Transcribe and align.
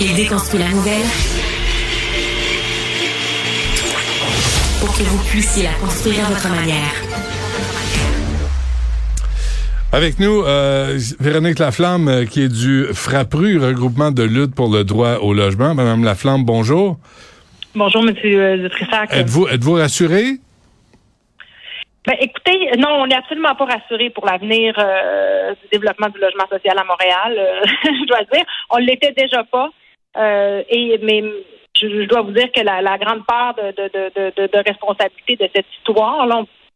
Il 0.00 0.14
déconstruit 0.16 0.60
la 0.60 0.68
nouvelle 0.68 1.06
pour 4.80 4.92
que 4.96 5.02
vous 5.02 5.24
puissiez 5.30 5.64
la 5.64 5.72
construire 5.74 6.26
à 6.26 6.28
votre 6.30 6.48
manière. 6.48 6.92
Avec 9.92 10.18
nous, 10.18 10.42
euh, 10.44 10.98
Véronique 11.20 11.58
Laflamme, 11.58 12.08
euh, 12.08 12.24
qui 12.24 12.42
est 12.42 12.48
du 12.48 12.86
FRAPRU, 12.92 13.58
regroupement 13.58 14.10
de 14.10 14.24
lutte 14.24 14.54
pour 14.54 14.72
le 14.72 14.82
droit 14.82 15.18
au 15.20 15.32
logement. 15.32 15.74
Madame 15.74 16.02
Laflamme, 16.04 16.44
bonjour. 16.44 16.98
Bonjour, 17.74 18.02
Monsieur 18.02 18.40
euh, 18.40 18.68
Trissac. 18.68 19.12
Êtes-vous 19.12 19.46
êtes-vous 19.48 19.74
rassurée? 19.74 20.38
Ben, 22.06 22.16
écoutez, 22.20 22.70
non, 22.78 22.88
on 23.00 23.06
n'est 23.06 23.14
absolument 23.14 23.54
pas 23.54 23.64
rassuré 23.64 24.10
pour 24.10 24.26
l'avenir 24.26 24.74
euh, 24.78 25.54
du 25.62 25.68
développement 25.72 26.08
du 26.10 26.18
logement 26.20 26.46
social 26.50 26.76
à 26.78 26.84
Montréal. 26.84 27.38
euh, 27.38 27.64
je 27.84 28.06
dois 28.06 28.22
dire, 28.32 28.44
on 28.70 28.76
l'était 28.78 29.12
déjà 29.12 29.42
pas. 29.44 29.70
Euh, 30.16 30.62
et 30.68 30.98
mais 31.02 31.22
je, 31.76 31.88
je 31.88 32.06
dois 32.06 32.22
vous 32.22 32.32
dire 32.32 32.50
que 32.52 32.60
la, 32.60 32.82
la 32.82 32.98
grande 32.98 33.24
part 33.26 33.54
de, 33.54 33.72
de, 33.72 33.90
de, 33.90 34.46
de, 34.46 34.58
responsabilité 34.64 35.36
de 35.36 35.50
cette 35.54 35.66
histoire, 35.78 36.26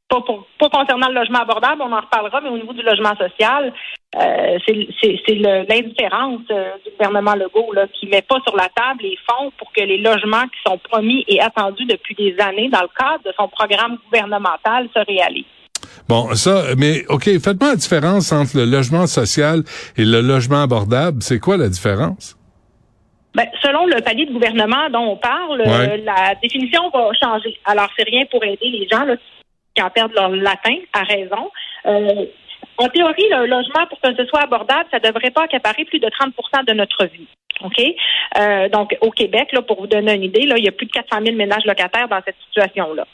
pas, 0.09 0.21
pour, 0.23 0.47
pas 0.59 0.71
concernant 0.71 1.09
le 1.09 1.15
logement 1.15 1.41
abordable, 1.41 1.83
on 1.83 1.93
en 1.93 2.01
reparlera, 2.01 2.41
mais 2.41 2.49
au 2.49 2.57
niveau 2.57 2.73
du 2.73 2.83
logement 2.83 3.15
social, 3.17 3.73
euh, 4.17 4.59
c'est 4.67 5.35
l'indifférence 5.35 6.41
euh, 6.51 6.71
du 6.85 6.91
gouvernement 6.93 7.35
Legault 7.35 7.73
là, 7.75 7.87
qui 7.89 8.07
met 8.07 8.23
pas 8.23 8.39
sur 8.47 8.57
la 8.57 8.69
table 8.75 9.03
les 9.03 9.19
fonds 9.29 9.53
pour 9.59 9.71
que 9.73 9.83
les 9.83 9.99
logements 9.99 10.45
qui 10.45 10.59
sont 10.67 10.79
promis 10.79 11.25
et 11.29 11.41
attendus 11.41 11.85
depuis 11.85 12.15
des 12.15 12.35
années 12.41 12.71
dans 12.71 12.81
le 12.81 12.89
cadre 12.99 13.23
de 13.25 13.33
son 13.37 13.49
programme 13.49 13.99
gouvernemental 14.07 14.89
se 14.95 15.05
réalisent. 15.07 15.45
Bon, 16.09 16.35
ça, 16.35 16.75
mais 16.79 17.05
OK, 17.09 17.25
faites-moi 17.25 17.71
la 17.71 17.77
différence 17.77 18.33
entre 18.33 18.57
le 18.57 18.65
logement 18.65 19.07
social 19.07 19.63
et 19.97 20.05
le 20.07 20.23
logement 20.23 20.63
abordable. 20.63 21.23
C'est 21.23 21.39
quoi 21.39 21.59
la 21.59 21.69
différence? 21.69 22.38
Ben, 23.35 23.47
selon 23.63 23.87
le 23.87 24.01
palier 24.01 24.27
de 24.27 24.33
gouvernement 24.33 24.89
dont 24.91 25.13
on 25.13 25.17
parle, 25.17 25.61
Ouais. 25.61 25.69
euh, 25.69 25.97
la 26.05 26.35
définition 26.43 26.89
va 26.91 27.11
changer. 27.21 27.59
Alors, 27.65 27.89
c'est 27.97 28.05
rien 28.09 28.25
pour 28.31 28.43
aider 28.43 28.59
les 28.69 28.89
gens 28.91 29.05
là, 29.05 29.17
qui 29.75 29.83
en 29.83 29.91
perdent 29.91 30.15
leur 30.15 30.31
latin, 30.31 30.77
à 30.93 31.03
raison. 31.03 31.51
Euh, 31.87 32.25
en 32.79 32.89
théorie, 32.89 33.29
le 33.31 33.47
logement, 33.47 33.87
pour 33.89 34.01
que 34.01 34.15
ce 34.17 34.25
soit 34.27 34.41
abordable, 34.43 34.87
ça 34.91 34.99
ne 34.99 35.05
devrait 35.05 35.31
pas 35.31 35.43
accaparer 35.43 35.85
plus 35.85 35.99
de 35.99 36.09
30% 36.09 36.65
de 36.65 36.73
notre 36.73 37.07
vie. 37.07 37.27
OK? 37.63 37.81
Euh, 38.39 38.69
donc, 38.69 38.97
au 39.01 39.11
Québec, 39.11 39.49
là, 39.53 39.63
pour 39.63 39.81
vous 39.81 39.87
donner 39.89 40.15
une 40.15 40.23
idée, 40.25 40.47
là, 40.47 40.57
il 40.59 40.65
y 40.65 40.69
a 40.69 40.73
plus 40.73 40.87
de 40.87 40.93
400 40.93 41.19
000 41.25 41.37
ménages 41.37 41.65
locataires 41.65 42.09
dans 42.09 42.21
cette 42.25 42.37
situation-là. 42.49 43.07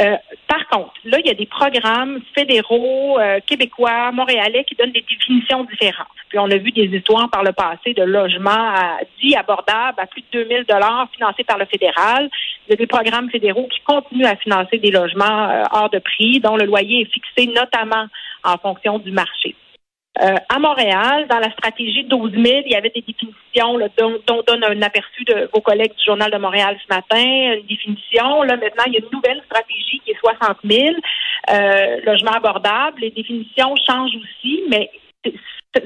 Euh, 0.00 0.16
par 0.48 0.66
contre, 0.68 0.94
là, 1.04 1.18
il 1.20 1.26
y 1.26 1.30
a 1.30 1.34
des 1.34 1.46
programmes 1.46 2.20
fédéraux, 2.34 3.18
euh, 3.18 3.38
québécois, 3.46 4.12
montréalais 4.12 4.64
qui 4.64 4.74
donnent 4.74 4.92
des 4.92 5.04
définitions 5.06 5.64
différentes. 5.64 6.08
Puis 6.28 6.38
on 6.38 6.50
a 6.50 6.56
vu 6.56 6.70
des 6.70 6.84
histoires 6.84 7.28
par 7.28 7.42
le 7.42 7.52
passé 7.52 7.92
de 7.92 8.02
logements 8.02 8.72
dits 9.20 9.36
abordables 9.36 9.98
à 9.98 10.06
plus 10.06 10.22
de 10.32 10.44
2000 10.44 10.64
dollars 10.64 11.08
financés 11.12 11.44
par 11.44 11.58
le 11.58 11.66
fédéral. 11.66 12.30
Il 12.66 12.70
y 12.70 12.74
a 12.74 12.76
des 12.76 12.86
programmes 12.86 13.28
fédéraux 13.30 13.68
qui 13.70 13.80
continuent 13.80 14.26
à 14.26 14.36
financer 14.36 14.78
des 14.78 14.90
logements 14.90 15.50
euh, 15.50 15.64
hors 15.72 15.90
de 15.90 15.98
prix, 15.98 16.40
dont 16.40 16.56
le 16.56 16.64
loyer 16.64 17.02
est 17.02 17.12
fixé 17.12 17.52
notamment 17.52 18.06
en 18.44 18.56
fonction 18.56 18.98
du 18.98 19.10
marché. 19.10 19.54
Euh, 20.22 20.34
à 20.50 20.58
Montréal, 20.58 21.26
dans 21.28 21.38
la 21.38 21.50
stratégie 21.52 22.04
12 22.04 22.32
000, 22.32 22.44
il 22.66 22.72
y 22.72 22.74
avait 22.74 22.90
des 22.90 23.00
définitions 23.00 23.78
là, 23.78 23.88
dont, 23.98 24.18
dont 24.26 24.42
donne 24.46 24.62
un 24.64 24.82
aperçu 24.82 25.24
de 25.24 25.48
vos 25.54 25.62
collègues 25.62 25.94
du 25.96 26.04
Journal 26.04 26.30
de 26.30 26.36
Montréal 26.36 26.76
ce 26.82 26.94
matin. 26.94 27.54
Une 27.56 27.66
définition. 27.66 28.42
Là, 28.42 28.56
maintenant, 28.56 28.84
il 28.86 28.92
y 28.92 28.96
a 28.96 29.00
une 29.00 29.10
nouvelle 29.12 29.42
stratégie 29.46 30.00
qui 30.04 30.10
est 30.10 30.18
60 30.20 30.58
000. 30.64 30.96
Euh, 31.50 32.00
logement 32.04 32.32
abordable. 32.32 33.00
Les 33.00 33.10
définitions 33.10 33.74
changent 33.76 34.16
aussi, 34.16 34.62
mais 34.68 34.90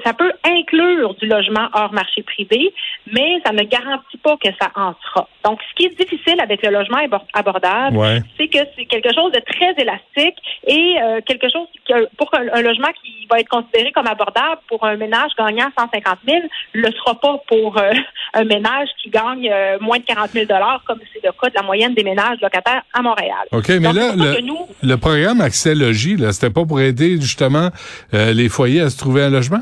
ça 0.02 0.14
peut 0.14 0.32
inclure 0.44 1.14
du 1.16 1.26
logement 1.26 1.68
hors 1.74 1.92
marché 1.92 2.22
privé, 2.22 2.72
mais 3.12 3.38
ça 3.44 3.52
ne 3.52 3.62
garantit 3.64 4.16
pas 4.22 4.36
que 4.42 4.48
ça 4.58 4.70
en 4.76 4.94
sera. 5.04 5.28
Donc, 5.44 5.60
ce 5.68 5.74
qui 5.76 5.84
est 5.86 5.98
difficile 6.00 6.40
avec 6.40 6.62
le 6.64 6.70
logement 6.72 6.98
abor- 6.98 7.26
abordable, 7.34 7.96
Ouais. 7.96 8.20
c'est 8.38 8.48
que 8.48 8.58
c'est 8.76 8.86
quelque 8.86 9.12
chose 9.14 9.30
de 9.32 9.40
très 9.40 9.72
élastique 9.76 10.36
et 10.66 10.96
euh, 11.02 11.20
quelque 11.26 11.48
chose 11.52 11.66
que 11.86 12.08
pour 12.16 12.30
un, 12.34 12.46
un 12.58 12.62
logement 12.62 12.88
qui 13.02 13.26
va 13.30 13.40
être 13.40 13.48
considéré 13.48 13.92
comme 13.92 14.06
abordable 14.06 14.62
pour 14.68 14.84
un 14.86 14.96
ménage 14.96 15.32
gagnant 15.38 15.68
150 15.78 16.18
000 16.26 16.38
le 16.72 16.90
sera 16.92 17.14
pas 17.20 17.36
pour 17.46 17.76
euh, 17.76 17.90
un 18.32 18.44
ménage 18.44 18.88
qui 19.02 19.10
gagne 19.10 19.50
euh, 19.52 19.76
moins 19.80 19.98
de 19.98 20.04
40 20.04 20.30
000 20.30 20.46
comme 20.86 21.00
c'est 21.12 21.22
le 21.22 21.32
cas 21.32 21.50
de 21.50 21.54
la 21.56 21.62
moyenne 21.62 21.92
des 21.94 22.04
ménages 22.04 22.38
locataires 22.40 22.82
à 22.94 23.02
Montréal. 23.02 23.46
OK, 23.52 23.68
mais 23.68 23.80
Donc, 23.80 23.94
là, 23.96 24.12
le, 24.16 24.40
nous, 24.40 24.66
le 24.82 24.96
programme 24.96 25.42
Accès 25.42 25.74
Logis, 25.74 26.16
là, 26.16 26.32
c'était 26.32 26.52
pas 26.52 26.64
pour 26.64 26.80
aider 26.80 27.20
justement 27.20 27.68
les 28.12 28.48
foyers 28.48 28.80
à 28.80 28.88
se 28.90 28.96
trouver 28.98 29.22
un 29.22 29.30
logement? 29.30 29.60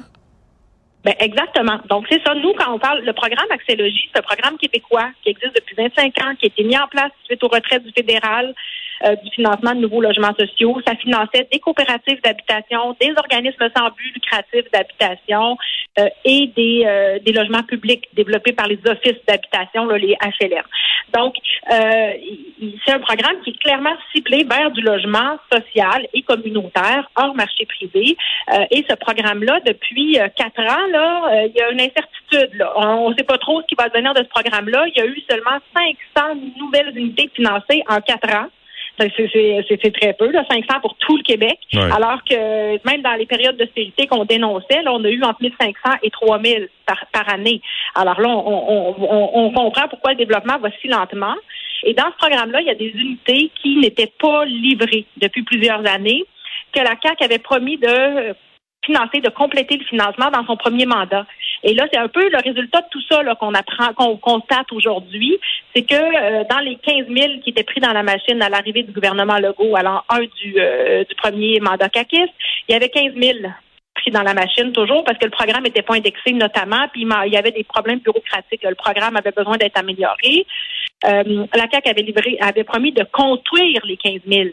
Ben 1.04 1.14
exactement. 1.18 1.78
Donc 1.88 2.06
c'est 2.08 2.22
ça. 2.22 2.34
Nous, 2.34 2.52
quand 2.54 2.72
on 2.72 2.78
parle, 2.78 3.00
le 3.02 3.12
programme 3.12 3.50
Accélogis, 3.50 4.08
c'est 4.12 4.20
un 4.20 4.22
programme 4.22 4.56
québécois 4.56 5.10
qui 5.22 5.30
existe 5.30 5.54
depuis 5.54 5.74
25 5.74 6.06
ans, 6.22 6.34
qui 6.38 6.46
a 6.46 6.48
été 6.48 6.62
mis 6.62 6.78
en 6.78 6.86
place 6.86 7.10
suite 7.24 7.42
aux 7.42 7.48
retraites 7.48 7.84
du 7.84 7.92
fédéral, 7.92 8.54
euh, 9.04 9.16
du 9.16 9.30
financement 9.30 9.74
de 9.74 9.80
nouveaux 9.80 10.00
logements 10.00 10.34
sociaux. 10.38 10.80
Ça 10.86 10.94
finançait 10.96 11.48
des 11.52 11.58
coopératives 11.58 12.20
d'habitation, 12.22 12.96
des 13.00 13.12
organismes 13.16 13.68
sans 13.76 13.90
but 13.90 14.14
lucratif 14.14 14.70
d'habitation 14.72 15.56
euh, 15.98 16.08
et 16.24 16.46
des, 16.56 16.84
euh, 16.86 17.18
des 17.18 17.32
logements 17.32 17.62
publics 17.62 18.08
développés 18.14 18.52
par 18.52 18.66
les 18.66 18.78
offices 18.86 19.20
d'habitation, 19.26 19.86
les 19.88 20.16
HLM. 20.40 20.64
Donc, 21.12 21.34
euh, 21.70 22.12
c'est 22.86 22.92
un 22.92 23.00
programme 23.00 23.36
qui 23.44 23.50
est 23.50 23.58
clairement 23.58 23.94
ciblé 24.14 24.44
vers 24.44 24.70
du 24.70 24.80
logement 24.80 25.36
social 25.52 26.06
et 26.14 26.22
communautaire 26.22 27.10
hors 27.16 27.34
marché 27.34 27.66
privé. 27.66 28.16
Euh, 28.52 28.64
et 28.70 28.84
ce 28.88 28.94
programme-là, 28.94 29.60
depuis 29.66 30.18
quatre 30.36 30.60
ans, 30.60 30.86
là, 30.90 31.44
il 31.46 31.52
y 31.54 31.60
a 31.60 31.70
une 31.70 31.80
incertitude. 31.80 32.54
Là. 32.54 32.72
On 32.76 33.10
ne 33.10 33.14
sait 33.14 33.24
pas 33.24 33.38
trop 33.38 33.60
ce 33.60 33.66
qui 33.66 33.74
va 33.74 33.88
devenir 33.88 34.14
de 34.14 34.22
ce 34.22 34.28
programme-là. 34.28 34.86
Il 34.88 34.96
y 34.96 35.00
a 35.00 35.06
eu 35.06 35.20
seulement 35.28 35.58
500 36.16 36.40
nouvelles 36.58 36.96
unités 36.96 37.30
financées 37.34 37.82
en 37.88 38.00
quatre 38.00 38.34
ans. 38.34 38.48
C'est- 38.98 39.92
très 39.92 40.12
peu, 40.12 40.30
là, 40.30 40.44
500 40.50 40.80
pour 40.80 40.96
tout 40.96 41.16
le 41.16 41.22
Québec. 41.22 41.58
Ouais. 41.72 41.92
Alors 41.92 42.22
que 42.24 42.86
même 42.88 43.02
dans 43.02 43.14
les 43.14 43.26
périodes 43.26 43.56
d'austérité 43.56 44.06
qu'on 44.06 44.24
dénonçait, 44.24 44.82
là, 44.82 44.92
on 44.92 45.04
a 45.04 45.08
eu 45.08 45.22
entre 45.24 45.42
1500 45.42 45.98
et 46.02 46.10
3000 46.10 46.68
par, 46.86 47.04
par 47.12 47.32
année. 47.32 47.60
Alors 47.94 48.20
là, 48.20 48.28
on, 48.28 48.64
on, 48.68 48.94
on, 48.98 49.46
on 49.46 49.50
comprend 49.52 49.88
pourquoi 49.88 50.12
le 50.12 50.18
développement 50.18 50.58
va 50.58 50.68
si 50.80 50.88
lentement. 50.88 51.34
Et 51.84 51.94
dans 51.94 52.10
ce 52.12 52.16
programme-là, 52.18 52.60
il 52.60 52.66
y 52.66 52.70
a 52.70 52.74
des 52.74 52.90
unités 52.94 53.50
qui 53.60 53.76
n'étaient 53.76 54.12
pas 54.20 54.44
livrées 54.44 55.06
depuis 55.16 55.42
plusieurs 55.42 55.84
années, 55.88 56.24
que 56.72 56.80
la 56.80 56.94
CAQ 57.02 57.24
avait 57.24 57.38
promis 57.38 57.76
de 57.76 58.34
financer, 58.84 59.20
de 59.20 59.30
compléter 59.30 59.76
le 59.76 59.84
financement 59.84 60.30
dans 60.30 60.44
son 60.46 60.56
premier 60.56 60.86
mandat. 60.86 61.26
Et 61.64 61.74
là, 61.74 61.86
c'est 61.92 61.98
un 61.98 62.08
peu 62.08 62.28
le 62.28 62.38
résultat 62.38 62.80
de 62.80 62.86
tout 62.90 63.00
ça 63.10 63.22
qu'on 63.36 63.54
apprend, 63.54 63.92
qu'on 63.94 64.16
constate 64.16 64.72
aujourd'hui, 64.72 65.38
c'est 65.74 65.82
que 65.82 65.94
euh, 65.94 66.44
dans 66.50 66.58
les 66.58 66.76
15 66.76 67.06
000 67.08 67.40
qui 67.42 67.50
étaient 67.50 67.62
pris 67.62 67.80
dans 67.80 67.92
la 67.92 68.02
machine 68.02 68.42
à 68.42 68.48
l'arrivée 68.48 68.82
du 68.82 68.92
gouvernement 68.92 69.38
Legault, 69.38 69.76
1 69.76 70.20
du, 70.42 70.54
euh, 70.58 71.04
du 71.04 71.14
premier 71.14 71.60
mandat 71.60 71.88
caquiste, 71.88 72.32
il 72.68 72.72
y 72.72 72.74
avait 72.74 72.88
15 72.88 73.14
000 73.14 73.38
pris 73.94 74.10
dans 74.10 74.22
la 74.22 74.34
machine 74.34 74.72
toujours 74.72 75.04
parce 75.04 75.18
que 75.18 75.26
le 75.26 75.30
programme 75.30 75.62
n'était 75.62 75.82
pas 75.82 75.94
indexé 75.94 76.32
notamment, 76.32 76.88
puis 76.92 77.02
il 77.02 77.32
y 77.32 77.36
avait 77.36 77.52
des 77.52 77.64
problèmes 77.64 78.00
bureaucratiques. 78.00 78.62
Le 78.64 78.74
programme 78.74 79.16
avait 79.16 79.32
besoin 79.32 79.56
d'être 79.56 79.78
amélioré. 79.78 80.46
Euh, 81.04 81.46
la 81.54 81.66
CAQ 81.70 81.88
avait 81.88 82.38
avait 82.40 82.64
promis 82.64 82.92
de 82.92 83.04
construire 83.04 83.80
les 83.84 83.96
15 83.96 84.20
000. 84.26 84.48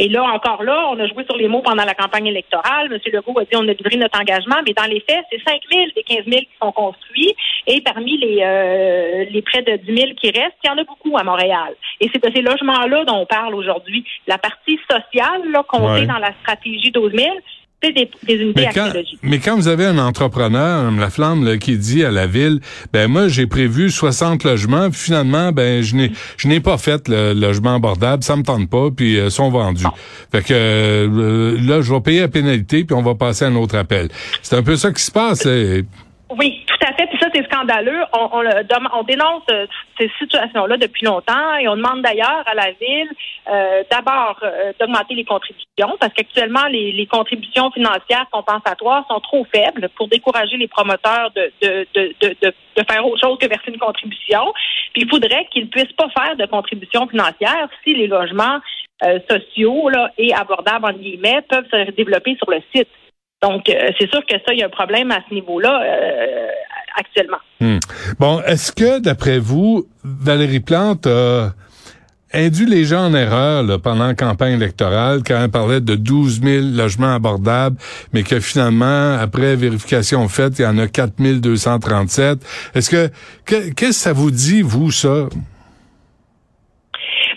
Et 0.00 0.08
là, 0.08 0.22
encore 0.22 0.62
là, 0.62 0.86
on 0.92 0.98
a 1.00 1.06
joué 1.08 1.24
sur 1.24 1.36
les 1.36 1.48
mots 1.48 1.60
pendant 1.60 1.84
la 1.84 1.94
campagne 1.94 2.28
électorale. 2.28 2.86
M. 2.92 2.98
Legault 3.12 3.38
a 3.40 3.42
dit 3.44 3.50
on 3.56 3.66
a 3.68 3.72
livré 3.72 3.96
notre 3.96 4.18
engagement, 4.20 4.56
mais 4.64 4.72
dans 4.72 4.84
les 4.84 5.00
faits, 5.00 5.24
c'est 5.30 5.42
5 5.44 5.60
000 5.70 5.86
des 5.96 6.02
15 6.04 6.24
000 6.24 6.40
qui 6.42 6.48
sont 6.62 6.70
construits. 6.70 7.34
Et 7.66 7.80
parmi 7.80 8.16
les, 8.16 8.38
euh, 8.42 9.24
les 9.28 9.42
près 9.42 9.62
de 9.62 9.76
10 9.76 9.96
000 9.96 10.12
qui 10.14 10.30
restent, 10.30 10.56
il 10.62 10.68
y 10.68 10.70
en 10.70 10.78
a 10.78 10.84
beaucoup 10.84 11.18
à 11.18 11.24
Montréal. 11.24 11.74
Et 12.00 12.08
c'est 12.12 12.22
de 12.24 12.32
ces 12.32 12.42
logements-là 12.42 13.04
dont 13.06 13.16
on 13.16 13.26
parle 13.26 13.54
aujourd'hui. 13.56 14.04
La 14.28 14.38
partie 14.38 14.78
sociale, 14.88 15.42
là, 15.50 15.64
comptée 15.66 15.84
Ouais. 16.02 16.06
dans 16.06 16.18
la 16.18 16.32
stratégie 16.42 16.92
12 16.92 17.12
000, 17.12 17.34
c'est 17.34 17.57
des, 17.82 18.10
des 18.24 18.34
unités 18.34 18.66
Mais 18.66 18.70
quand, 18.74 18.92
mais 19.22 19.38
quand 19.38 19.56
vous 19.56 19.68
avez 19.68 19.86
un 19.86 19.98
entrepreneur, 19.98 20.82
Mme 20.84 20.98
Laflamme, 21.00 21.44
là, 21.44 21.56
qui 21.58 21.76
dit 21.76 22.04
à 22.04 22.10
la 22.10 22.26
ville, 22.26 22.60
ben 22.92 23.08
moi 23.08 23.28
j'ai 23.28 23.46
prévu 23.46 23.90
60 23.90 24.42
logements, 24.44 24.90
puis 24.90 24.98
finalement 24.98 25.52
ben 25.52 25.82
je 25.82 25.94
n'ai 25.94 26.10
je 26.36 26.48
n'ai 26.48 26.60
pas 26.60 26.76
fait 26.76 27.08
le 27.08 27.34
logement 27.34 27.76
abordable, 27.76 28.24
ça 28.24 28.36
me 28.36 28.42
tente 28.42 28.68
pas, 28.68 28.88
puis 28.90 29.18
euh, 29.18 29.30
sont 29.30 29.50
vendus. 29.50 29.84
Fait 30.32 30.42
que 30.42 30.52
euh, 30.52 31.56
là 31.60 31.80
je 31.80 31.92
vais 31.92 32.00
payer 32.00 32.20
la 32.20 32.28
pénalité, 32.28 32.84
puis 32.84 32.96
on 32.96 33.02
va 33.02 33.14
passer 33.14 33.44
à 33.44 33.48
un 33.48 33.54
autre 33.54 33.76
appel. 33.76 34.08
C'est 34.42 34.56
un 34.56 34.62
peu 34.62 34.76
ça 34.76 34.92
qui 34.92 35.02
se 35.02 35.12
passe. 35.12 35.44
là. 35.44 35.52
Oui, 36.38 36.60
tout 36.66 36.86
à 36.86 36.92
fait. 36.94 37.06
Puis 37.06 37.17
c'est 37.34 37.44
scandaleux. 37.44 38.02
On, 38.12 39.02
dénonce 39.02 39.42
euh, 39.50 39.66
ces 39.98 40.10
situations-là 40.18 40.76
depuis 40.76 41.06
longtemps 41.06 41.54
et 41.56 41.68
on 41.68 41.76
demande 41.76 42.02
d'ailleurs 42.02 42.42
à 42.46 42.54
la 42.54 42.70
ville 42.72 43.10
euh, 43.50 43.82
d'abord 43.90 44.38
euh, 44.42 44.72
d'augmenter 44.78 45.14
les 45.14 45.24
contributions 45.24 45.96
parce 46.00 46.12
qu'actuellement, 46.14 46.66
les, 46.70 47.06
contributions 47.10 47.70
financières 47.70 48.26
compensatoires 48.30 49.06
sont 49.08 49.20
trop 49.20 49.46
faibles 49.52 49.88
pour 49.96 50.08
décourager 50.08 50.56
les 50.56 50.68
promoteurs 50.68 51.30
de, 51.34 51.54
faire 52.88 53.06
autre 53.06 53.20
chose 53.20 53.38
que 53.38 53.46
verser 53.46 53.70
une 53.70 53.78
contribution. 53.78 54.52
Puis 54.92 55.02
il 55.02 55.08
faudrait 55.08 55.46
qu'ils 55.50 55.68
puissent 55.68 55.92
pas 55.92 56.08
faire 56.10 56.36
de 56.36 56.46
contributions 56.46 57.08
financières 57.08 57.68
si 57.84 57.94
les 57.94 58.06
logements 58.06 58.58
sociaux 59.30 59.90
et 60.18 60.34
abordables, 60.34 60.86
en 60.86 60.92
guillemets, 60.92 61.40
peuvent 61.48 61.68
se 61.70 61.90
développer 61.92 62.36
sur 62.36 62.50
le 62.50 62.60
site. 62.74 62.88
Donc, 63.40 63.62
c'est 63.66 64.10
sûr 64.10 64.24
que 64.26 64.34
ça, 64.34 64.52
il 64.52 64.58
y 64.58 64.62
a 64.62 64.66
un 64.66 64.70
problème 64.70 65.12
à 65.12 65.20
ce 65.28 65.32
niveau-là 65.32 65.82
actuellement. 66.96 67.38
Hmm. 67.60 67.78
Bon, 68.18 68.40
est-ce 68.46 68.72
que, 68.72 68.98
d'après 69.00 69.38
vous, 69.38 69.86
Valérie 70.04 70.60
Plante 70.60 71.06
a 71.06 71.52
induit 72.34 72.66
les 72.66 72.84
gens 72.84 73.06
en 73.06 73.14
erreur 73.14 73.62
là, 73.62 73.78
pendant 73.78 74.06
la 74.06 74.14
campagne 74.14 74.52
électorale 74.52 75.22
quand 75.26 75.42
elle 75.42 75.50
parlait 75.50 75.80
de 75.80 75.94
12 75.94 76.42
000 76.42 76.66
logements 76.76 77.14
abordables, 77.14 77.76
mais 78.12 78.22
que 78.22 78.38
finalement, 78.38 79.14
après 79.14 79.56
vérification 79.56 80.28
faite, 80.28 80.58
il 80.58 80.62
y 80.62 80.66
en 80.66 80.76
a 80.78 80.86
4 80.88 81.14
237. 81.40 82.38
Est-ce 82.74 82.90
que, 82.90 83.10
que- 83.46 83.70
qu'est-ce 83.70 83.90
que 83.90 83.92
ça 83.94 84.12
vous 84.12 84.30
dit, 84.30 84.60
vous, 84.60 84.90
ça? 84.90 85.28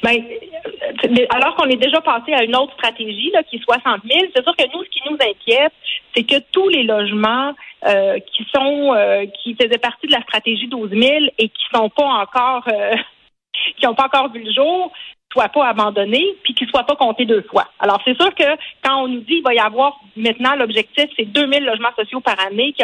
Ben, 0.03 0.15
alors 1.29 1.55
qu'on 1.55 1.69
est 1.69 1.77
déjà 1.77 2.01
passé 2.01 2.33
à 2.33 2.43
une 2.43 2.55
autre 2.55 2.73
stratégie, 2.73 3.31
là, 3.31 3.43
qui 3.43 3.57
est 3.57 3.63
60 3.63 4.01
000, 4.09 4.25
c'est 4.35 4.43
sûr 4.43 4.55
que 4.55 4.63
nous, 4.73 4.83
ce 4.83 4.89
qui 4.89 5.01
nous 5.09 5.17
inquiète, 5.19 5.73
c'est 6.15 6.23
que 6.23 6.39
tous 6.51 6.69
les 6.69 6.83
logements 6.83 7.53
euh, 7.87 8.19
qui 8.19 8.45
sont 8.53 8.93
euh, 8.93 9.25
qui 9.41 9.55
faisaient 9.55 9.77
partie 9.77 10.07
de 10.07 10.11
la 10.11 10.21
stratégie 10.21 10.67
12 10.67 10.91
000 10.91 11.03
et 11.37 11.49
qui 11.49 11.63
sont 11.73 11.89
pas 11.89 12.05
encore 12.05 12.63
euh, 12.67 12.95
qui 13.77 13.85
n'ont 13.85 13.95
pas 13.95 14.05
encore 14.05 14.31
vu 14.31 14.43
le 14.43 14.51
jour 14.51 14.91
soient 15.31 15.49
pas 15.49 15.67
abandonnés 15.67 16.35
puis 16.43 16.53
qu'ils 16.53 16.67
soient 16.67 16.83
pas 16.83 16.95
comptés 16.95 17.25
deux 17.25 17.41
fois. 17.43 17.67
Alors 17.79 18.01
c'est 18.05 18.19
sûr 18.21 18.35
que 18.35 18.43
quand 18.83 19.03
on 19.03 19.07
nous 19.07 19.21
dit 19.21 19.35
qu'il 19.35 19.43
va 19.43 19.53
y 19.53 19.59
avoir 19.59 19.99
maintenant 20.15 20.55
l'objectif 20.55 21.05
c'est 21.17 21.25
2000 21.25 21.63
logements 21.63 21.95
sociaux 21.97 22.19
par 22.19 22.39
année 22.39 22.75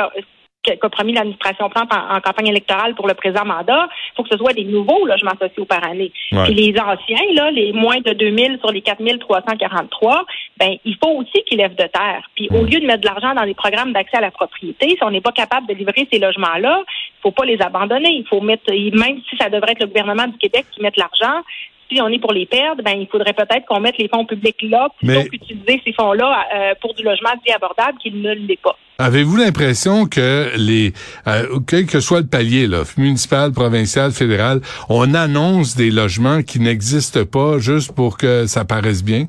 qu'a 0.76 0.90
promis 0.90 1.14
l'administration 1.14 1.70
Plante 1.70 1.92
en, 1.94 2.16
en 2.16 2.22
campagne 2.22 2.48
électorale 2.48 2.96
pour 2.96 3.08
le 3.08 3.14
présent 3.14 3.46
mandat, 3.46 3.88
il 3.92 4.16
faut 4.16 4.24
que 4.24 4.30
ce 4.30 4.38
soit 4.38 4.54
des 4.54 4.66
nouveaux 4.66 5.06
logements 5.06 5.38
sociaux 5.40 5.66
par 5.66 5.84
année. 5.84 6.12
Ouais. 6.32 6.44
Puis 6.46 6.54
les 6.54 6.80
anciens, 6.80 7.26
là, 7.34 7.52
les 7.52 7.74
moins 7.74 8.00
de 8.00 8.14
2000 8.14 8.60
sur 8.60 8.72
les 8.72 8.82
4343, 8.82 10.26
ben 10.60 10.76
il 10.84 10.98
faut 11.04 11.12
aussi 11.12 11.44
qu'ils 11.46 11.58
lèvent 11.60 11.76
de 11.76 11.88
terre. 11.88 12.30
Puis 12.36 12.50
au 12.52 12.64
lieu 12.64 12.80
de 12.80 12.86
mettre 12.86 13.02
de 13.02 13.08
l'argent 13.08 13.34
dans 13.34 13.44
les 13.44 13.54
programmes 13.54 13.94
d'accès 13.94 14.18
à 14.18 14.22
la 14.22 14.32
propriété, 14.32 14.90
si 14.90 15.04
on 15.04 15.12
n'est 15.12 15.22
pas 15.22 15.32
capable 15.32 15.68
de 15.68 15.74
livrer 15.74 16.08
ces 16.12 16.20
logements-là, 16.20 16.84
il 16.88 17.22
faut 17.22 17.32
pas 17.32 17.46
les 17.46 17.62
abandonner. 17.62 18.12
Il 18.12 18.26
faut 18.28 18.42
mettre, 18.42 18.72
même 18.72 19.22
si 19.30 19.38
ça 19.38 19.50
devrait 19.50 19.72
être 19.72 19.82
le 19.82 19.88
gouvernement 19.88 20.28
du 20.28 20.38
Québec 20.38 20.66
qui 20.72 20.82
mette 20.82 20.98
l'argent, 20.98 21.44
si 21.90 22.02
on 22.02 22.08
est 22.10 22.20
pour 22.20 22.34
les 22.34 22.46
perdre, 22.46 22.84
ben 22.84 23.00
il 23.00 23.08
faudrait 23.08 23.34
peut-être 23.34 23.66
qu'on 23.66 23.80
mette 23.80 23.98
les 23.98 24.08
fonds 24.08 24.26
publics 24.26 24.62
là 24.62 24.90
plutôt 24.98 25.14
Mais- 25.14 25.28
qu'utiliser 25.28 25.82
ces 25.86 25.94
fonds-là 25.94 26.46
euh, 26.56 26.74
pour 26.82 26.94
du 26.94 27.04
logement 27.04 27.30
dit 27.46 27.52
abordable 27.52 27.98
qu'il 28.00 28.22
ne 28.22 28.34
l'est 28.34 28.62
pas. 28.62 28.76
Avez-vous 29.00 29.38
l'impression 29.38 30.08
que 30.08 30.52
les, 30.58 30.92
euh, 31.28 31.60
quel 31.68 31.86
que 31.86 32.00
soit 32.00 32.22
le 32.22 32.28
palier, 32.28 32.66
là, 32.66 32.82
municipal, 32.98 33.52
provincial, 33.52 34.12
fédéral, 34.12 34.62
on 34.90 35.14
annonce 35.14 35.76
des 35.76 35.92
logements 35.92 36.42
qui 36.42 36.60
n'existent 36.60 37.26
pas 37.26 37.60
juste 37.60 37.96
pour 37.96 38.18
que 38.18 38.48
ça 38.48 38.66
paraisse 38.66 39.04
bien? 39.04 39.28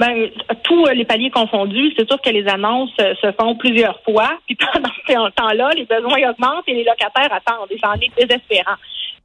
Ben, 0.00 0.28
tous 0.64 0.86
euh, 0.86 0.94
les 0.94 1.04
paliers 1.04 1.30
confondus, 1.30 1.92
c'est 1.96 2.08
sûr 2.08 2.20
que 2.22 2.30
les 2.30 2.48
annonces 2.48 2.90
se 2.96 3.32
font 3.38 3.54
plusieurs 3.54 4.00
fois, 4.02 4.30
puis 4.46 4.56
pendant 4.72 4.88
ce 5.06 5.12
temps-là, 5.12 5.70
les 5.76 5.84
besoins 5.84 6.30
augmentent 6.30 6.64
et 6.66 6.74
les 6.74 6.84
locataires 6.84 7.32
attendent, 7.32 7.68
et 7.70 7.78
c'en 7.82 7.92
est 7.94 8.10
désespérant. 8.26 8.76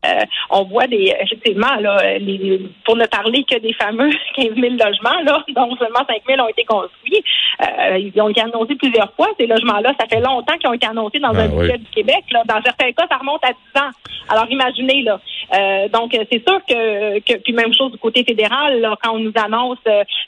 Euh, 0.05 0.23
on 0.49 0.63
voit 0.63 0.87
des, 0.87 1.13
effectivement, 1.19 1.75
là, 1.79 2.17
les, 2.19 2.61
pour 2.83 2.95
ne 2.95 3.05
parler 3.05 3.43
que 3.43 3.57
des 3.59 3.73
fameux 3.73 4.09
15 4.35 4.49
000 4.55 4.73
logements, 4.73 5.21
là, 5.23 5.43
dont 5.49 5.75
seulement 5.77 6.05
5 6.07 6.21
000 6.27 6.41
ont 6.41 6.47
été 6.49 6.63
construits. 6.65 7.23
Euh, 7.61 7.97
ils 7.97 8.21
ont 8.21 8.29
été 8.29 8.41
annoncés 8.41 8.75
plusieurs 8.75 9.11
fois, 9.13 9.27
ces 9.39 9.47
logements-là. 9.47 9.93
Ça 9.99 10.05
fait 10.07 10.21
longtemps 10.21 10.57
qu'ils 10.57 10.69
ont 10.69 10.73
été 10.73 10.87
annoncés 10.87 11.19
dans 11.19 11.33
Ah, 11.35 11.41
un 11.41 11.47
budget 11.47 11.73
oui. 11.73 11.79
du 11.79 11.89
Québec. 11.91 12.23
Là. 12.31 12.43
Dans 12.45 12.61
certains 12.61 12.91
cas, 12.91 13.05
ça 13.09 13.17
remonte 13.17 13.43
à 13.43 13.51
10 13.51 13.81
ans. 13.81 13.91
Alors, 14.29 14.45
imaginez, 14.49 15.01
là. 15.03 15.19
Euh, 15.53 15.87
donc, 15.89 16.11
c'est 16.31 16.43
sûr 16.47 16.59
que, 16.67 17.19
que, 17.19 17.37
puis 17.39 17.53
même 17.53 17.73
chose 17.73 17.91
du 17.91 17.97
côté 17.99 18.23
fédéral, 18.23 18.81
là, 18.81 18.95
quand 19.01 19.13
on 19.13 19.19
nous 19.19 19.33
annonce, 19.35 19.77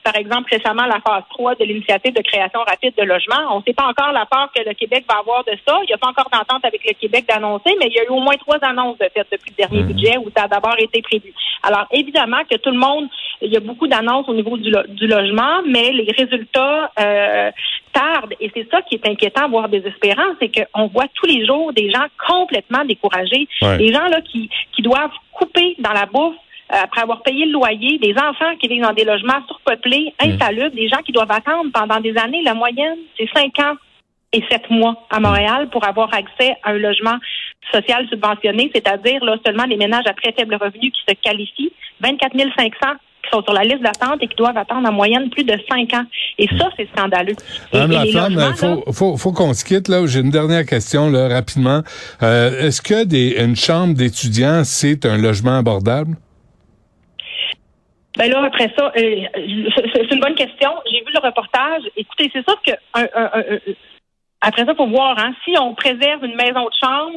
par 0.04 0.16
exemple, 0.16 0.50
récemment, 0.52 0.86
la 0.86 1.00
phase 1.06 1.24
3 1.32 1.56
de 1.56 1.66
l'initiative 1.66 2.14
de 2.14 2.22
création 2.22 2.60
rapide 2.60 2.94
de 2.98 3.04
logements, 3.04 3.56
on 3.56 3.58
ne 3.58 3.64
sait 3.64 3.74
pas 3.74 3.88
encore 3.88 4.12
la 4.12 4.26
part 4.26 4.50
que 4.56 4.62
le 4.64 4.74
Québec 4.76 5.06
va 5.10 5.18
avoir 5.20 5.44
de 5.44 5.52
ça. 5.68 5.80
Il 5.84 5.88
n'y 5.88 5.94
a 5.94 5.98
pas 5.98 6.10
encore 6.10 6.30
d'entente 6.32 6.64
avec 6.64 6.82
le 6.88 6.94
Québec 6.94 7.26
d'annoncer, 7.28 7.76
mais 7.80 7.88
il 7.88 7.94
y 7.94 8.00
a 8.00 8.04
eu 8.04 8.10
au 8.10 8.20
moins 8.20 8.36
trois 8.36 8.58
annonces 8.62 8.98
de 9.00 9.10
fait 9.14 9.26
depuis 9.32 9.52
le 9.58 9.64
dernier 9.68 9.84
budget 9.84 10.18
où 10.18 10.30
ça 10.36 10.44
a 10.44 10.48
d'abord 10.48 10.76
été 10.80 11.02
prévu. 11.02 11.34
Alors, 11.64 11.86
évidemment 11.92 12.42
que 12.50 12.58
tout 12.58 12.72
le 12.72 12.78
monde, 12.78 13.08
il 13.42 13.52
y 13.52 13.58
a 13.58 13.60
beaucoup 13.60 13.88
d'annonces 13.88 14.28
au 14.30 14.34
niveau 14.34 14.58
du, 14.58 14.70
lo- 14.70 14.88
du 14.88 15.08
logement, 15.08 15.62
mais 15.68 15.92
les 15.92 16.12
résultats 16.12 16.92
euh, 17.00 17.52
tardent. 17.94 18.34
Et 18.40 18.52
c'est 18.54 18.68
ça 18.72 18.82
qui 18.82 18.96
est 18.96 19.08
inquiétant, 19.08 19.50
voire 19.50 19.70
désespérant, 19.70 20.30
c'est 20.40 20.50
qu'on 20.50 20.88
voit 20.88 21.08
tous 21.16 21.26
les 21.26 21.46
jours 21.46 21.74
des 21.74 21.92
gens 21.92 22.06
complètement 22.28 22.86
découragés. 22.86 23.48
Ouais. 23.62 23.78
Des 23.78 23.94
gens 23.94 24.06
là 24.06 24.22
qui, 24.22 24.50
qui 24.74 24.82
doivent 24.82 25.12
couper 25.34 25.76
dans 25.80 25.94
la 25.94 26.06
bouffe 26.06 26.36
euh, 26.72 26.76
après 26.84 27.02
avoir 27.02 27.22
payé 27.22 27.46
le 27.46 27.52
loyer, 27.54 27.98
des 27.98 28.14
enfants 28.14 28.56
qui 28.60 28.68
vivent 28.68 28.84
dans 28.84 28.94
des 28.94 29.06
logements 29.06 29.46
surpeuplés, 29.48 30.14
insalubres, 30.20 30.76
des 30.76 30.90
gens 30.90 31.02
qui 31.06 31.12
doivent 31.12 31.32
attendre 31.32 31.70
pendant 31.74 32.00
des 32.00 32.16
années. 32.18 32.42
La 32.44 32.54
moyenne, 32.54 32.98
c'est 33.18 33.30
cinq 33.34 33.58
ans 33.60 33.76
et 34.34 34.44
sept 34.50 34.70
mois 34.70 35.08
à 35.10 35.20
Montréal 35.20 35.70
pour 35.70 35.86
avoir 35.86 36.14
accès 36.14 36.56
à 36.64 36.72
un 36.72 36.78
logement 36.78 37.18
social 37.72 38.08
subventionné, 38.10 38.72
c'est-à-dire 38.74 39.24
là, 39.24 39.36
seulement 39.46 39.66
les 39.66 39.78
ménages 39.78 40.06
à 40.08 40.14
très 40.14 40.32
faible 40.34 40.56
revenu 40.56 40.92
qui 40.92 41.02
se 41.08 41.14
qualifient, 41.16 41.72
24 42.02 42.32
500 42.58 42.70
qui 43.24 43.32
sont 43.32 43.44
sur 43.44 43.52
la 43.54 43.64
liste 43.64 43.82
d'attente 43.82 44.20
et 44.22 44.28
qui 44.28 44.36
doivent 44.38 44.56
attendre 44.58 44.88
en 44.88 44.94
moyenne 44.94 45.30
plus 45.30 45.44
de 45.44 45.58
cinq 45.70 45.94
ans. 45.94 46.06
Et 46.38 46.48
ça, 46.58 46.70
c'est 46.78 46.88
scandaleux. 46.96 47.36
Madame 47.74 47.92
et 47.92 47.96
la 47.96 48.04
les 48.06 48.12
femme, 48.14 48.34
logements, 48.36 48.50
il 48.52 48.56
faut, 48.58 48.68
là, 48.68 48.82
faut, 48.94 49.18
faut 49.18 49.32
qu'on 49.34 49.54
se 49.54 49.66
quitte 49.66 49.90
là. 49.90 50.06
J'ai 50.08 50.22
une 50.22 50.30
dernière 50.30 50.66
question 50.66 51.10
là, 51.10 51.28
rapidement. 51.28 51.82
Euh, 52.24 52.68
Est-ce 52.68 52.82
que 52.82 53.04
des, 53.04 53.36
une 53.44 53.56
chambre 53.58 53.96
d'étudiants, 53.96 54.64
c'est 54.64 55.06
un 55.06 55.18
logement 55.18 55.58
abordable? 55.58 56.16
Ben 58.18 58.32
là, 58.32 58.44
après 58.46 58.72
ça, 58.76 58.92
euh, 58.98 59.16
c'est 59.94 60.12
une 60.12 60.20
bonne 60.20 60.34
question. 60.36 60.72
J'ai 60.92 61.00
vu 61.02 61.12
le 61.14 61.20
reportage. 61.20 61.84
Écoutez, 61.96 62.32
c'est 62.34 62.44
sûr 62.48 62.60
que 62.66 62.72
un, 62.96 63.04
un- 63.14 63.30
un- 63.34 63.54
un- 63.56 63.74
après 64.42 64.66
ça, 64.66 64.74
faut 64.76 64.88
voir. 64.88 65.18
Hein, 65.20 65.34
si 65.44 65.56
on 65.60 65.76
préserve 65.76 66.24
une 66.24 66.36
maison 66.36 66.66
de 66.66 66.74
chambre, 66.82 67.14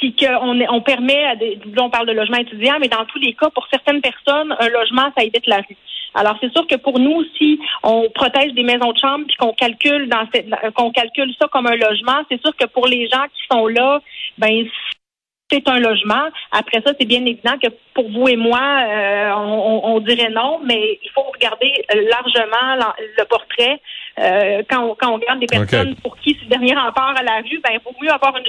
puis 0.00 0.14
qu'on 0.16 0.58
on 0.68 0.80
permet, 0.80 1.24
à 1.26 1.36
des, 1.36 1.58
on 1.78 1.90
parle 1.90 2.06
de 2.06 2.12
logement 2.12 2.38
étudiant, 2.38 2.76
mais 2.80 2.88
dans 2.88 3.04
tous 3.04 3.18
les 3.18 3.34
cas, 3.34 3.50
pour 3.50 3.66
certaines 3.70 4.00
personnes, 4.00 4.54
un 4.58 4.68
logement, 4.68 5.12
ça 5.16 5.22
évite 5.22 5.46
la 5.46 5.58
rue. 5.58 5.76
Alors, 6.14 6.36
c'est 6.40 6.50
sûr 6.52 6.66
que 6.66 6.74
pour 6.74 6.98
nous, 6.98 7.22
si 7.38 7.60
on 7.84 8.08
protège 8.12 8.52
des 8.54 8.64
maisons 8.64 8.92
de 8.92 8.98
chambre 8.98 9.26
puis 9.28 9.36
qu'on 9.36 9.52
calcule 9.52 10.08
dans 10.08 10.26
cette, 10.34 10.48
qu'on 10.74 10.90
calcule 10.90 11.32
ça 11.40 11.46
comme 11.52 11.66
un 11.68 11.76
logement, 11.76 12.22
c'est 12.30 12.40
sûr 12.40 12.56
que 12.56 12.66
pour 12.66 12.86
les 12.88 13.08
gens 13.08 13.24
qui 13.32 13.42
sont 13.50 13.66
là, 13.68 14.00
ben 14.38 14.66
c'est 15.52 15.68
un 15.68 15.78
logement. 15.78 16.28
Après 16.52 16.80
ça, 16.84 16.92
c'est 16.98 17.06
bien 17.06 17.24
évident 17.26 17.58
que 17.62 17.68
pour 17.94 18.08
vous 18.10 18.26
et 18.28 18.36
moi, 18.36 18.60
euh, 18.60 19.30
on, 19.36 19.94
on- 19.94 20.00
dirait 20.00 20.30
non, 20.30 20.60
mais 20.64 20.98
il 21.02 21.10
faut 21.10 21.22
regarder 21.34 21.72
largement 22.08 22.74
la- 22.76 22.94
le 23.18 23.24
portrait. 23.24 23.80
Euh, 24.18 24.62
quand, 24.70 24.84
on, 24.84 24.94
quand 24.94 25.10
on 25.10 25.14
regarde 25.16 25.40
des 25.40 25.46
personnes 25.46 25.94
pour 25.96 26.16
qui 26.18 26.36
c'est 26.38 26.44
le 26.44 26.50
dernier 26.50 26.74
rempart 26.74 27.14
à 27.16 27.22
la 27.22 27.36
rue, 27.36 27.60
ben 27.62 27.70
il 27.74 27.80
vaut 27.84 27.94
mieux 28.00 28.10
avoir 28.10 28.36
une 28.36 28.46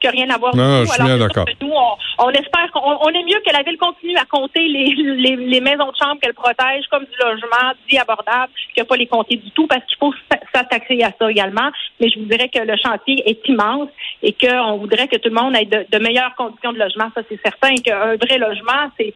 chambre 0.00 0.12
que 0.12 0.16
rien 0.16 0.26
Non, 0.54 0.68
non, 0.68 0.84
je 0.84 0.90
suis 0.92 1.02
bien 1.02 1.18
d'accord. 1.18 1.44
que 1.44 1.52
Nous, 1.64 1.72
on, 1.72 2.24
on 2.26 2.30
espère 2.30 2.70
qu'on 2.72 2.80
on 3.00 3.08
est 3.08 3.24
mieux 3.24 3.40
que 3.44 3.52
la 3.52 3.62
ville 3.62 3.78
continue 3.78 4.16
à 4.16 4.24
compter 4.24 4.60
les, 4.66 4.94
les, 4.96 5.36
les 5.36 5.60
maisons 5.60 5.90
de 5.90 5.96
chambre 5.96 6.20
qu'elle 6.20 6.34
protège 6.34 6.84
comme 6.90 7.04
du 7.04 7.16
logement 7.20 7.72
dit 7.88 7.98
abordable, 7.98 8.52
que 8.76 8.82
pas 8.82 8.96
les 8.96 9.06
compter 9.06 9.36
du 9.36 9.50
tout, 9.50 9.66
parce 9.66 9.84
qu'il 9.86 9.96
faut 9.98 10.14
s'attaquer 10.54 11.04
à 11.04 11.10
ça 11.18 11.30
également. 11.30 11.70
Mais 12.00 12.08
je 12.10 12.18
vous 12.18 12.26
dirais 12.26 12.48
que 12.48 12.60
le 12.60 12.76
chantier 12.76 13.22
est 13.28 13.46
immense 13.48 13.88
et 14.22 14.32
qu'on 14.32 14.78
voudrait 14.78 15.08
que 15.08 15.16
tout 15.16 15.28
le 15.28 15.34
monde 15.34 15.56
ait 15.56 15.64
de, 15.64 15.86
de 15.90 15.98
meilleures 16.02 16.34
conditions 16.36 16.72
de 16.72 16.78
logement. 16.78 17.10
Ça, 17.14 17.22
c'est 17.28 17.40
certain 17.42 17.74
qu'un 17.76 18.16
vrai 18.16 18.38
logement, 18.38 18.90
c'est 18.98 19.14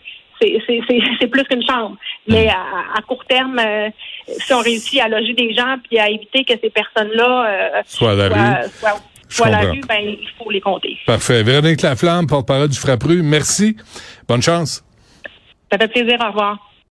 plus 1.31 1.45
qu'une 1.45 1.65
chambre. 1.65 1.97
Mais 2.27 2.49
à, 2.49 2.99
à 2.99 3.03
court 3.03 3.25
terme, 3.27 3.61
euh, 3.61 3.89
si 4.27 4.53
on 4.53 4.59
réussit 4.61 5.01
à 5.01 5.09
loger 5.09 5.35
des 5.35 5.55
gens 5.55 5.77
puis 5.89 5.99
à 6.01 6.09
éviter 6.11 6.45
que 6.45 6.55
ces 6.61 6.71
personnes-là 6.71 7.47
euh, 7.47 7.83
Soit 7.87 8.11
à 8.11 8.15
la 8.15 8.29
soient, 8.29 8.37
rue. 8.39 8.69
soient- 8.71 9.01
Je 9.33 9.37
soient 9.37 9.47
à 9.47 9.51
la 9.51 9.59
comprends. 9.59 9.87
ben, 9.89 10.01
il 10.03 10.29
faut 10.39 10.51
les 10.51 10.61
compter. 10.61 10.99
Parfait. 11.07 11.43
Véronique 11.43 11.83
Laflamme, 11.83 12.27
porte-parole 12.27 12.69
du 12.69 12.79
Frappru. 12.79 13.23
Merci. 13.23 13.77
Bonne 14.29 14.43
chance. 14.43 14.85
Ça 15.71 15.79
fait 15.79 15.89
plaisir. 15.89 16.19
Au 16.21 16.29
revoir. 16.29 16.59